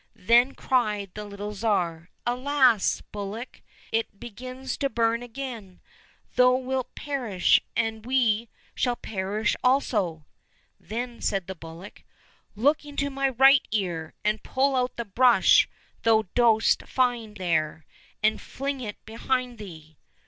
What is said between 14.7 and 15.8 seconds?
out the brush